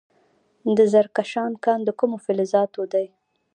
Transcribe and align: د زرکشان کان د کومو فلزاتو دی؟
د 0.77 0.79
زرکشان 0.93 1.51
کان 1.65 1.79
د 1.85 1.89
کومو 1.99 2.17
فلزاتو 2.25 2.81
دی؟ 2.93 3.05